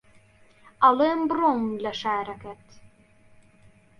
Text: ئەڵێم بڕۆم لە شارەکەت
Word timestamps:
ئەڵێم 0.81 1.19
بڕۆم 1.29 1.63
لە 1.83 1.91
شارەکەت 2.01 2.65